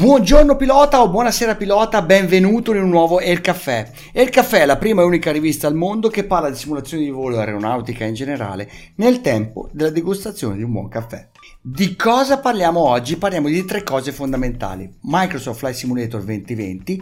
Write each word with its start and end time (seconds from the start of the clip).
Buongiorno 0.00 0.56
pilota 0.56 1.02
o 1.02 1.10
buonasera 1.10 1.56
pilota, 1.56 2.00
benvenuto 2.00 2.72
in 2.72 2.82
un 2.84 2.88
nuovo 2.88 3.18
Air 3.18 3.42
Caffè. 3.42 3.90
Air 4.14 4.30
Caffè 4.30 4.62
è 4.62 4.64
la 4.64 4.78
prima 4.78 5.02
e 5.02 5.04
unica 5.04 5.30
rivista 5.30 5.66
al 5.66 5.74
mondo 5.74 6.08
che 6.08 6.24
parla 6.24 6.48
di 6.48 6.56
simulazioni 6.56 7.04
di 7.04 7.10
volo 7.10 7.38
aeronautica 7.38 8.06
in 8.06 8.14
generale 8.14 8.66
nel 8.94 9.20
tempo 9.20 9.68
della 9.72 9.90
degustazione 9.90 10.56
di 10.56 10.62
un 10.62 10.72
buon 10.72 10.88
caffè. 10.88 11.28
Di 11.60 11.96
cosa 11.96 12.38
parliamo 12.38 12.80
oggi? 12.80 13.18
Parliamo 13.18 13.48
di 13.48 13.62
tre 13.66 13.82
cose 13.82 14.10
fondamentali. 14.10 14.90
Microsoft 15.02 15.58
Flight 15.58 15.76
Simulator 15.76 16.22
2020 16.24 17.00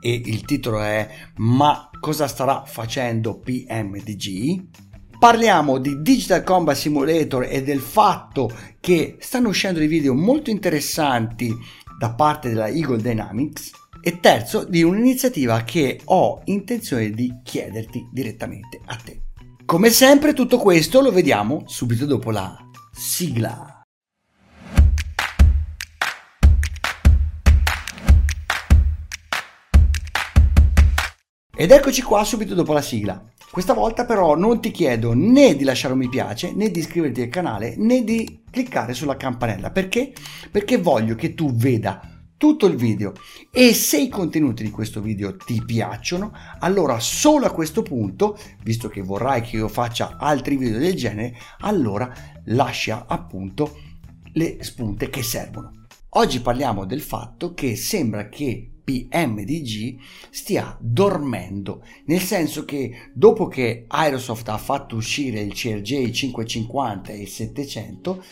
e 0.00 0.22
il 0.24 0.44
titolo 0.44 0.82
è 0.82 1.08
Ma 1.38 1.90
cosa 1.98 2.28
starà 2.28 2.62
facendo 2.64 3.40
PMDG? 3.40 4.62
Parliamo 5.18 5.78
di 5.78 6.00
Digital 6.00 6.44
Combat 6.44 6.76
Simulator 6.76 7.46
e 7.48 7.64
del 7.64 7.80
fatto 7.80 8.50
che 8.78 9.16
stanno 9.18 9.48
uscendo 9.48 9.80
dei 9.80 9.88
video 9.88 10.14
molto 10.14 10.50
interessanti 10.50 11.82
da 11.98 12.12
parte 12.14 12.48
della 12.48 12.68
Eagle 12.68 13.02
Dynamics 13.02 13.70
e 14.00 14.20
terzo 14.20 14.64
di 14.64 14.82
un'iniziativa 14.82 15.62
che 15.62 16.00
ho 16.04 16.42
intenzione 16.44 17.10
di 17.10 17.40
chiederti 17.42 18.08
direttamente 18.12 18.80
a 18.86 18.96
te. 18.96 19.22
Come 19.64 19.88
sempre 19.90 20.34
tutto 20.34 20.58
questo 20.58 21.00
lo 21.00 21.10
vediamo 21.10 21.62
subito 21.66 22.04
dopo 22.04 22.30
la 22.30 22.56
sigla. 22.92 23.82
Ed 31.56 31.70
eccoci 31.70 32.02
qua 32.02 32.24
subito 32.24 32.54
dopo 32.54 32.72
la 32.72 32.82
sigla. 32.82 33.24
Questa 33.54 33.72
volta 33.72 34.04
però 34.04 34.34
non 34.34 34.60
ti 34.60 34.72
chiedo 34.72 35.12
né 35.14 35.54
di 35.54 35.62
lasciare 35.62 35.92
un 35.92 36.00
mi 36.00 36.08
piace, 36.08 36.52
né 36.52 36.72
di 36.72 36.80
iscriverti 36.80 37.22
al 37.22 37.28
canale, 37.28 37.76
né 37.76 38.02
di 38.02 38.42
cliccare 38.50 38.94
sulla 38.94 39.16
campanella. 39.16 39.70
Perché? 39.70 40.12
Perché 40.50 40.76
voglio 40.76 41.14
che 41.14 41.34
tu 41.34 41.54
veda 41.54 42.00
tutto 42.36 42.66
il 42.66 42.74
video 42.74 43.12
e 43.52 43.72
se 43.72 44.00
i 44.00 44.08
contenuti 44.08 44.64
di 44.64 44.70
questo 44.70 45.00
video 45.00 45.36
ti 45.36 45.62
piacciono, 45.64 46.32
allora 46.58 46.98
solo 46.98 47.46
a 47.46 47.52
questo 47.52 47.82
punto, 47.82 48.36
visto 48.64 48.88
che 48.88 49.02
vorrai 49.02 49.42
che 49.42 49.54
io 49.54 49.68
faccia 49.68 50.16
altri 50.18 50.56
video 50.56 50.80
del 50.80 50.96
genere, 50.96 51.36
allora 51.60 52.12
lascia 52.46 53.04
appunto 53.06 53.78
le 54.32 54.64
spunte 54.64 55.08
che 55.10 55.22
servono. 55.22 55.86
Oggi 56.16 56.40
parliamo 56.40 56.86
del 56.86 57.02
fatto 57.02 57.54
che 57.54 57.76
sembra 57.76 58.28
che 58.28 58.73
PMDG 58.84 59.98
stia 60.30 60.76
dormendo, 60.78 61.82
nel 62.04 62.20
senso 62.20 62.64
che 62.66 63.10
dopo 63.14 63.48
che 63.48 63.86
Aerosoft 63.88 64.48
ha 64.50 64.58
fatto 64.58 64.94
uscire 64.96 65.40
il 65.40 65.54
CRJ 65.54 66.10
550 66.10 67.12
e 67.12 67.20
il 67.22 67.28
700, 67.28 68.24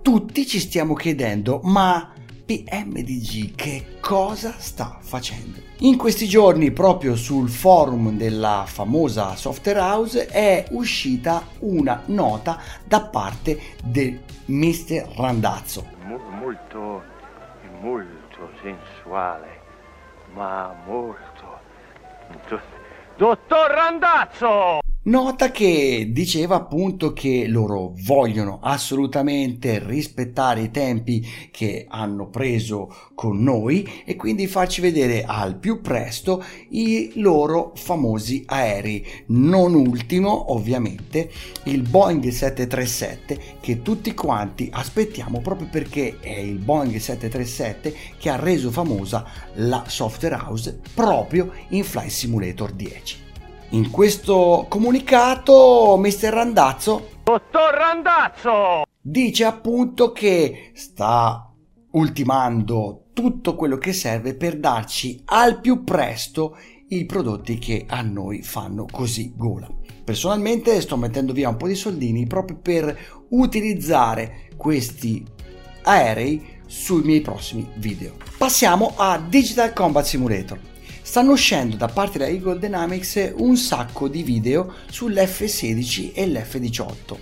tutti 0.00 0.46
ci 0.46 0.58
stiamo 0.58 0.94
chiedendo 0.94 1.60
ma 1.62 2.14
PMDG 2.46 3.54
che 3.54 3.98
cosa 4.00 4.54
sta 4.56 4.96
facendo? 5.02 5.60
In 5.80 5.98
questi 5.98 6.26
giorni 6.26 6.70
proprio 6.70 7.14
sul 7.14 7.50
forum 7.50 8.16
della 8.16 8.64
famosa 8.66 9.36
software 9.36 9.80
house 9.80 10.26
è 10.28 10.64
uscita 10.70 11.46
una 11.58 12.02
nota 12.06 12.58
da 12.86 13.02
parte 13.02 13.60
del 13.84 14.18
Mr. 14.46 15.10
Randazzo. 15.14 15.84
molto, 16.06 17.02
molto 17.82 18.50
sensuale 18.62 19.57
ma 20.38 20.72
molto. 20.86 21.58
Dottor 23.16 23.70
Randazzo! 23.72 24.87
Nota 25.08 25.50
che 25.50 26.10
diceva 26.10 26.56
appunto 26.56 27.14
che 27.14 27.46
loro 27.46 27.94
vogliono 28.02 28.58
assolutamente 28.60 29.80
rispettare 29.82 30.60
i 30.60 30.70
tempi 30.70 31.26
che 31.50 31.86
hanno 31.88 32.28
preso 32.28 32.94
con 33.14 33.42
noi 33.42 33.88
e 34.04 34.16
quindi 34.16 34.46
farci 34.46 34.82
vedere 34.82 35.24
al 35.24 35.56
più 35.56 35.80
presto 35.80 36.44
i 36.72 37.12
loro 37.14 37.72
famosi 37.74 38.42
aerei. 38.44 39.02
Non 39.28 39.72
ultimo, 39.72 40.52
ovviamente, 40.52 41.30
il 41.64 41.88
Boeing 41.88 42.28
737 42.28 43.56
che 43.60 43.80
tutti 43.80 44.12
quanti 44.12 44.68
aspettiamo 44.70 45.40
proprio 45.40 45.68
perché 45.70 46.18
è 46.20 46.36
il 46.36 46.58
Boeing 46.58 46.94
737 46.94 47.94
che 48.18 48.28
ha 48.28 48.36
reso 48.36 48.70
famosa 48.70 49.24
la 49.54 49.84
software 49.86 50.34
house 50.34 50.80
proprio 50.92 51.50
in 51.68 51.82
Flight 51.82 52.10
Simulator 52.10 52.72
10. 52.72 53.27
In 53.70 53.90
questo 53.90 54.64
comunicato, 54.66 55.98
Mr. 55.98 56.30
Randazzo, 56.30 57.10
Dottor 57.22 57.74
Randazzo, 57.74 58.84
dice 58.98 59.44
appunto 59.44 60.10
che 60.10 60.70
sta 60.72 61.52
ultimando 61.90 63.08
tutto 63.12 63.54
quello 63.54 63.76
che 63.76 63.92
serve 63.92 64.34
per 64.34 64.58
darci 64.58 65.20
al 65.26 65.60
più 65.60 65.84
presto 65.84 66.56
i 66.88 67.04
prodotti 67.04 67.58
che 67.58 67.84
a 67.86 68.00
noi 68.00 68.42
fanno 68.42 68.86
così 68.90 69.34
gola. 69.36 69.68
Personalmente 70.02 70.80
sto 70.80 70.96
mettendo 70.96 71.34
via 71.34 71.50
un 71.50 71.58
po' 71.58 71.66
di 71.66 71.74
soldini 71.74 72.26
proprio 72.26 72.56
per 72.56 73.26
utilizzare 73.28 74.48
questi 74.56 75.22
aerei 75.82 76.56
sui 76.64 77.02
miei 77.02 77.20
prossimi 77.20 77.68
video. 77.74 78.14
Passiamo 78.38 78.94
a 78.96 79.18
Digital 79.18 79.74
Combat 79.74 80.06
Simulator 80.06 80.58
stanno 81.08 81.32
uscendo 81.32 81.74
da 81.74 81.88
parte 81.88 82.18
della 82.18 82.30
Eagle 82.30 82.58
Dynamics 82.58 83.32
un 83.36 83.56
sacco 83.56 84.08
di 84.08 84.22
video 84.22 84.74
sull'F16 84.90 86.10
e 86.12 86.26
l'F18. 86.26 87.16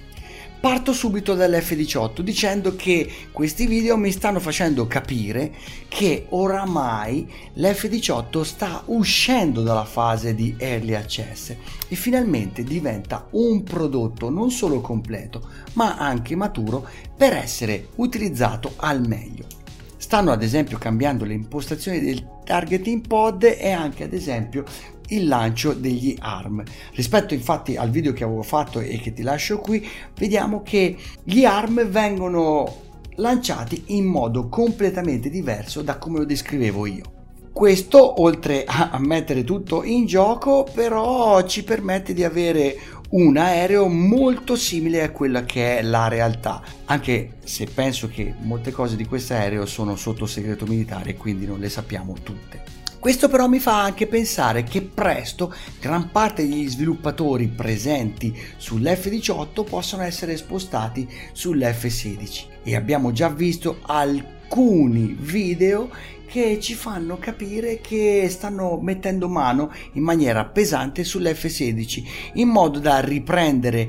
Parto 0.58 0.92
subito 0.92 1.34
dall'F18 1.34 2.20
dicendo 2.22 2.74
che 2.74 3.08
questi 3.30 3.68
video 3.68 3.96
mi 3.96 4.10
stanno 4.10 4.40
facendo 4.40 4.88
capire 4.88 5.54
che 5.86 6.26
oramai 6.30 7.32
l'F18 7.54 8.42
sta 8.42 8.82
uscendo 8.86 9.62
dalla 9.62 9.84
fase 9.84 10.34
di 10.34 10.56
early 10.58 10.94
access 10.94 11.54
e 11.86 11.94
finalmente 11.94 12.64
diventa 12.64 13.28
un 13.30 13.62
prodotto 13.62 14.30
non 14.30 14.50
solo 14.50 14.80
completo 14.80 15.48
ma 15.74 15.96
anche 15.96 16.34
maturo 16.34 16.88
per 17.16 17.34
essere 17.34 17.90
utilizzato 17.94 18.72
al 18.78 19.06
meglio. 19.06 19.65
Stanno 20.06 20.30
ad 20.30 20.44
esempio 20.44 20.78
cambiando 20.78 21.24
le 21.24 21.34
impostazioni 21.34 21.98
del 21.98 22.24
targeting 22.44 23.04
pod 23.08 23.42
e 23.42 23.72
anche 23.72 24.04
ad 24.04 24.12
esempio 24.12 24.62
il 25.08 25.26
lancio 25.26 25.72
degli 25.72 26.14
ARM. 26.16 26.62
Rispetto 26.92 27.34
infatti 27.34 27.74
al 27.74 27.90
video 27.90 28.12
che 28.12 28.22
avevo 28.22 28.44
fatto 28.44 28.78
e 28.78 29.00
che 29.00 29.12
ti 29.12 29.22
lascio 29.22 29.58
qui, 29.58 29.84
vediamo 30.16 30.62
che 30.62 30.96
gli 31.24 31.44
ARM 31.44 31.88
vengono 31.88 32.82
lanciati 33.16 33.82
in 33.86 34.04
modo 34.04 34.48
completamente 34.48 35.28
diverso 35.28 35.82
da 35.82 35.98
come 35.98 36.18
lo 36.18 36.24
descrivevo 36.24 36.86
io. 36.86 37.02
Questo, 37.50 38.20
oltre 38.22 38.64
a 38.64 38.98
mettere 39.00 39.42
tutto 39.42 39.82
in 39.82 40.06
gioco, 40.06 40.68
però 40.72 41.44
ci 41.46 41.64
permette 41.64 42.12
di 42.12 42.22
avere 42.22 42.76
un 43.10 43.36
aereo 43.36 43.88
molto 43.88 44.56
simile 44.56 45.02
a 45.02 45.10
quella 45.10 45.44
che 45.44 45.78
è 45.78 45.82
la 45.82 46.08
realtà, 46.08 46.62
anche 46.86 47.34
se 47.44 47.66
penso 47.66 48.08
che 48.08 48.34
molte 48.40 48.72
cose 48.72 48.96
di 48.96 49.04
questo 49.04 49.34
aereo 49.34 49.66
sono 49.66 49.96
sotto 49.96 50.26
segreto 50.26 50.66
militare 50.66 51.10
e 51.10 51.16
quindi 51.16 51.46
non 51.46 51.58
le 51.58 51.68
sappiamo 51.68 52.14
tutte. 52.22 52.75
Questo 53.06 53.28
però 53.28 53.46
mi 53.46 53.60
fa 53.60 53.84
anche 53.84 54.08
pensare 54.08 54.64
che 54.64 54.82
presto 54.82 55.54
gran 55.80 56.10
parte 56.10 56.42
degli 56.42 56.68
sviluppatori 56.68 57.46
presenti 57.46 58.36
sull'F18 58.58 59.64
possono 59.64 60.02
essere 60.02 60.36
spostati 60.36 61.08
sull'F16 61.32 62.44
e 62.64 62.74
abbiamo 62.74 63.12
già 63.12 63.28
visto 63.28 63.78
alcuni 63.82 65.16
video 65.20 65.88
che 66.26 66.58
ci 66.58 66.74
fanno 66.74 67.16
capire 67.18 67.80
che 67.80 68.26
stanno 68.28 68.76
mettendo 68.80 69.28
mano 69.28 69.72
in 69.92 70.02
maniera 70.02 70.44
pesante 70.44 71.04
sull'F16 71.04 72.04
in 72.32 72.48
modo 72.48 72.80
da 72.80 72.98
riprendere 72.98 73.88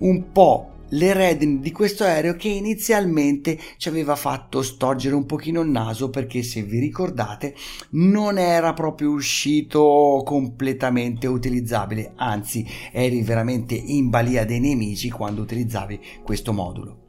un 0.00 0.32
po' 0.32 0.69
le 0.90 1.12
redini 1.12 1.60
di 1.60 1.72
questo 1.72 2.04
aereo 2.04 2.34
che 2.34 2.48
inizialmente 2.48 3.58
ci 3.76 3.88
aveva 3.88 4.16
fatto 4.16 4.62
storgere 4.62 5.14
un 5.14 5.26
pochino 5.26 5.60
il 5.60 5.68
naso 5.68 6.10
perché 6.10 6.42
se 6.42 6.62
vi 6.62 6.78
ricordate 6.78 7.54
non 7.90 8.38
era 8.38 8.72
proprio 8.72 9.10
uscito 9.10 10.22
completamente 10.24 11.26
utilizzabile 11.26 12.12
anzi 12.16 12.66
eri 12.92 13.22
veramente 13.22 13.74
in 13.74 14.08
balia 14.08 14.44
dei 14.44 14.60
nemici 14.60 15.10
quando 15.10 15.42
utilizzavi 15.42 16.00
questo 16.22 16.52
modulo 16.52 17.00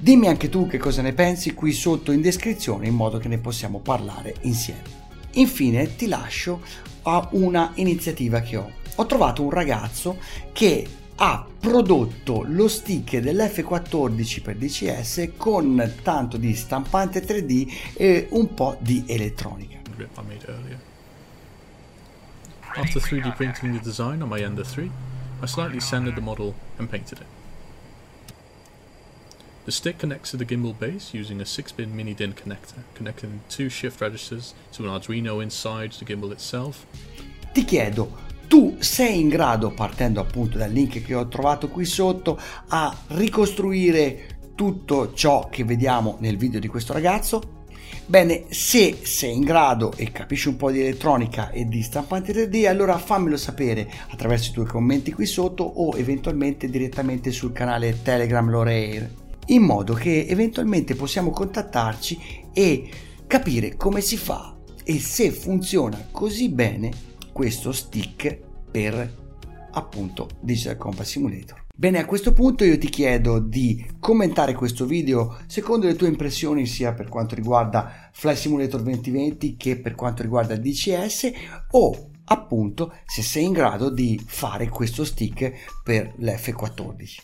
Dimmi 0.00 0.28
anche 0.28 0.48
tu 0.48 0.68
che 0.68 0.78
cosa 0.78 1.02
ne 1.02 1.12
pensi 1.12 1.54
qui 1.54 1.72
sotto 1.72 2.12
in 2.12 2.20
descrizione 2.20 2.86
in 2.86 2.94
modo 2.94 3.18
che 3.18 3.26
ne 3.26 3.38
possiamo 3.38 3.80
parlare 3.80 4.36
insieme. 4.42 4.82
Infine 5.32 5.96
ti 5.96 6.06
lascio 6.06 6.60
a 7.02 7.28
una 7.32 7.72
iniziativa 7.74 8.38
che 8.38 8.56
ho. 8.56 8.70
Ho 8.94 9.06
trovato 9.06 9.42
un 9.42 9.50
ragazzo 9.50 10.18
che 10.52 10.86
ha 11.20 11.44
prodotto 11.58 12.44
lo 12.46 12.68
stick 12.68 13.16
dell'F14 13.16 14.42
per 14.42 14.56
DCS 14.56 15.30
con 15.36 15.94
tanto 16.02 16.36
di 16.36 16.54
stampante 16.54 17.24
3D 17.24 17.94
e 17.94 18.28
un 18.30 18.54
po' 18.54 18.76
di 18.80 19.04
elettronica. 19.06 19.78
After 22.76 23.02
3D 23.02 23.34
printing 23.34 23.74
the 23.74 23.82
design 23.82 24.22
on 24.22 24.28
my 24.28 24.40
Ender 24.40 24.64
3, 24.64 24.88
I 25.42 25.46
slightly 25.46 25.80
sanded 25.80 26.14
the 26.14 26.20
model 26.20 26.54
and 26.76 26.88
painted 26.88 27.18
it. 27.18 27.26
The 29.64 29.72
stick 29.72 29.98
connects 29.98 30.30
to 30.30 30.36
the 30.36 30.46
gimbal 30.46 30.78
base 30.78 31.12
using 31.12 31.40
a 31.40 31.44
6-pin 31.44 31.94
mini 31.94 32.14
DIN 32.14 32.34
connector, 32.34 32.84
connecting 32.94 33.40
two 33.48 33.68
shift 33.68 34.00
registers 34.00 34.54
to 34.72 34.84
an 34.84 34.90
Arduino 34.90 35.42
inside 35.42 35.92
the 35.98 36.04
gimbal 36.04 36.30
itself. 36.30 36.86
Ti 37.52 37.64
chiedo, 37.64 38.27
tu 38.48 38.76
sei 38.78 39.20
in 39.20 39.28
grado, 39.28 39.70
partendo 39.70 40.20
appunto 40.20 40.58
dal 40.58 40.72
link 40.72 41.02
che 41.04 41.14
ho 41.14 41.28
trovato 41.28 41.68
qui 41.68 41.84
sotto, 41.84 42.40
a 42.68 42.96
ricostruire 43.08 44.38
tutto 44.54 45.12
ciò 45.12 45.48
che 45.48 45.62
vediamo 45.64 46.16
nel 46.20 46.36
video 46.36 46.58
di 46.58 46.66
questo 46.66 46.94
ragazzo? 46.94 47.56
Bene, 48.06 48.46
se 48.48 49.00
sei 49.02 49.34
in 49.34 49.44
grado 49.44 49.92
e 49.94 50.10
capisci 50.10 50.48
un 50.48 50.56
po' 50.56 50.70
di 50.70 50.80
elettronica 50.80 51.50
e 51.50 51.66
di 51.66 51.82
stampanti 51.82 52.32
3D, 52.32 52.66
allora 52.66 52.96
fammelo 52.96 53.36
sapere 53.36 53.86
attraverso 54.08 54.50
i 54.50 54.54
tuoi 54.54 54.66
commenti 54.66 55.12
qui 55.12 55.26
sotto 55.26 55.62
o 55.62 55.94
eventualmente 55.96 56.70
direttamente 56.70 57.30
sul 57.30 57.52
canale 57.52 58.00
Telegram 58.02 58.48
Loreair, 58.48 59.10
in 59.48 59.62
modo 59.62 59.92
che 59.92 60.26
eventualmente 60.26 60.94
possiamo 60.94 61.30
contattarci 61.30 62.18
e 62.54 62.88
capire 63.26 63.76
come 63.76 64.00
si 64.00 64.16
fa 64.16 64.56
e 64.82 64.98
se 64.98 65.30
funziona 65.30 66.08
così 66.10 66.48
bene 66.48 66.90
questo 67.38 67.70
stick 67.70 68.36
per 68.68 69.14
appunto 69.70 70.28
Digital 70.40 70.76
Compass 70.76 71.10
Simulator. 71.10 71.66
Bene, 71.72 72.00
a 72.00 72.04
questo 72.04 72.32
punto 72.32 72.64
io 72.64 72.76
ti 72.78 72.88
chiedo 72.88 73.38
di 73.38 73.88
commentare 74.00 74.54
questo 74.54 74.86
video 74.86 75.38
secondo 75.46 75.86
le 75.86 75.94
tue 75.94 76.08
impressioni 76.08 76.66
sia 76.66 76.94
per 76.94 77.08
quanto 77.08 77.36
riguarda 77.36 78.10
Fly 78.10 78.34
Simulator 78.34 78.82
2020 78.82 79.56
che 79.56 79.78
per 79.78 79.94
quanto 79.94 80.22
riguarda 80.22 80.56
DCS 80.56 81.30
o 81.70 82.10
appunto 82.24 82.92
se 83.06 83.22
sei 83.22 83.44
in 83.44 83.52
grado 83.52 83.88
di 83.88 84.20
fare 84.26 84.68
questo 84.68 85.04
stick 85.04 85.80
per 85.84 86.14
l'F14. 86.18 87.16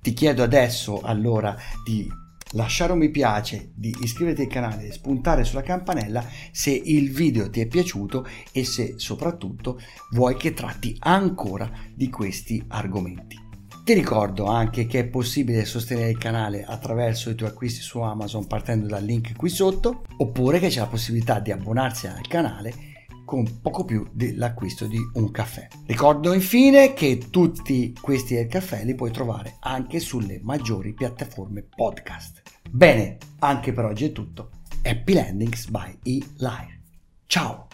Ti 0.00 0.12
chiedo 0.12 0.44
adesso 0.44 1.00
allora 1.00 1.56
di 1.84 2.08
lasciare 2.52 2.92
un 2.92 2.98
mi 2.98 3.10
piace, 3.10 3.72
di 3.74 3.94
iscriverti 4.00 4.42
al 4.42 4.48
canale 4.48 4.86
e 4.86 4.92
spuntare 4.92 5.44
sulla 5.44 5.62
campanella 5.62 6.24
se 6.52 6.70
il 6.70 7.12
video 7.12 7.50
ti 7.50 7.60
è 7.60 7.66
piaciuto 7.66 8.26
e 8.52 8.64
se 8.64 8.94
soprattutto 8.96 9.80
vuoi 10.12 10.36
che 10.36 10.52
tratti 10.54 10.96
ancora 11.00 11.70
di 11.94 12.08
questi 12.08 12.62
argomenti. 12.68 13.44
Ti 13.84 13.92
ricordo 13.92 14.46
anche 14.46 14.86
che 14.86 14.98
è 14.98 15.06
possibile 15.06 15.64
sostenere 15.64 16.10
il 16.10 16.18
canale 16.18 16.64
attraverso 16.64 17.30
i 17.30 17.36
tuoi 17.36 17.50
acquisti 17.50 17.80
su 17.80 18.00
Amazon 18.00 18.46
partendo 18.46 18.88
dal 18.88 19.04
link 19.04 19.36
qui 19.36 19.48
sotto, 19.48 20.02
oppure 20.16 20.58
che 20.58 20.68
c'è 20.68 20.80
la 20.80 20.86
possibilità 20.86 21.38
di 21.38 21.52
abbonarsi 21.52 22.08
al 22.08 22.26
canale 22.26 22.95
con 23.26 23.60
poco 23.60 23.84
più 23.84 24.08
dell'acquisto 24.10 24.86
di 24.86 24.98
un 25.14 25.30
caffè. 25.30 25.68
Ricordo 25.84 26.32
infine 26.32 26.94
che 26.94 27.26
tutti 27.30 27.94
questi 28.00 28.36
del 28.36 28.46
caffè 28.46 28.84
li 28.84 28.94
puoi 28.94 29.10
trovare 29.10 29.56
anche 29.60 30.00
sulle 30.00 30.40
maggiori 30.42 30.94
piattaforme 30.94 31.62
podcast. 31.62 32.40
Bene, 32.70 33.18
anche 33.40 33.74
per 33.74 33.84
oggi 33.84 34.06
è 34.06 34.12
tutto. 34.12 34.50
Happy 34.82 35.12
Landings 35.12 35.68
by 35.68 35.98
E-Live. 36.02 36.80
Ciao! 37.26 37.66